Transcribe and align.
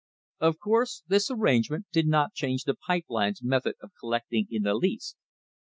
Of 0.39 0.57
course 0.57 1.03
this 1.07 1.29
arrangement 1.29 1.85
did 1.91 2.07
not 2.07 2.33
change 2.33 2.63
the 2.63 2.73
pipe 2.73 3.05
lines' 3.07 3.43
methods 3.43 3.77
of 3.83 3.91
collect 3.99 4.33
ing 4.33 4.47
in 4.49 4.63
the 4.63 4.73
least. 4.73 5.15